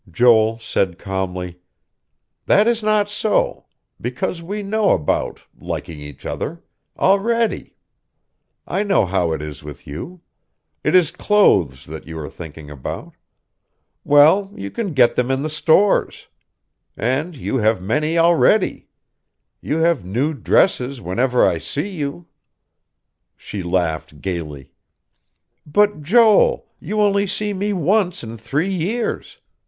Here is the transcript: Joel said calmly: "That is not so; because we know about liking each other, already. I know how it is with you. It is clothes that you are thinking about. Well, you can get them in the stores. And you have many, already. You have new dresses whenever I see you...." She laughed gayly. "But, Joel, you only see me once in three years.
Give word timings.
Joel 0.09 0.57
said 0.57 0.97
calmly: 0.97 1.59
"That 2.47 2.67
is 2.67 2.81
not 2.81 3.07
so; 3.07 3.67
because 4.01 4.41
we 4.41 4.63
know 4.63 4.93
about 4.93 5.43
liking 5.55 5.99
each 5.99 6.25
other, 6.25 6.63
already. 6.97 7.75
I 8.65 8.81
know 8.81 9.05
how 9.05 9.31
it 9.31 9.43
is 9.43 9.61
with 9.63 9.85
you. 9.85 10.21
It 10.83 10.95
is 10.95 11.11
clothes 11.11 11.85
that 11.85 12.07
you 12.07 12.17
are 12.17 12.31
thinking 12.31 12.71
about. 12.71 13.13
Well, 14.03 14.51
you 14.55 14.71
can 14.71 14.93
get 14.95 15.13
them 15.13 15.29
in 15.29 15.43
the 15.43 15.51
stores. 15.51 16.29
And 16.97 17.35
you 17.35 17.57
have 17.57 17.79
many, 17.79 18.17
already. 18.17 18.87
You 19.61 19.77
have 19.81 20.03
new 20.03 20.33
dresses 20.33 20.99
whenever 20.99 21.47
I 21.47 21.59
see 21.59 21.89
you...." 21.89 22.25
She 23.37 23.61
laughed 23.61 24.19
gayly. 24.19 24.71
"But, 25.63 26.01
Joel, 26.01 26.65
you 26.79 26.99
only 27.01 27.27
see 27.27 27.53
me 27.53 27.71
once 27.71 28.23
in 28.23 28.35
three 28.39 28.73
years. 28.73 29.37